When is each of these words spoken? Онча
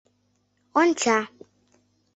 Онча 0.79 1.17